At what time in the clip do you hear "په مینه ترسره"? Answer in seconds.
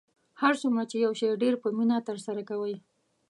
1.63-2.41